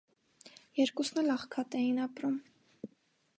[0.79, 2.41] Երկուսն էլ աղքատ էին ապրում։